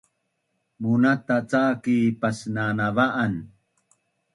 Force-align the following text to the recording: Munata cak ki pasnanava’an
Munata 0.81 1.37
cak 1.49 1.73
ki 1.83 1.97
pasnanava’an 2.19 3.33